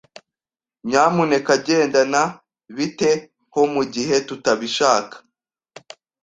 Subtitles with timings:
[0.87, 2.23] "Nyamuneka genda na."
[2.75, 3.11] "Bite
[3.53, 5.15] ho mu gihe tutabishaka?"